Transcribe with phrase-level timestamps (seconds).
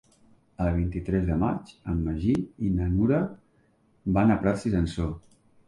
[0.63, 2.33] El vint-i-tres de maig en Magí
[2.69, 3.21] i na Nura
[4.19, 5.17] van a Prats i Sansor.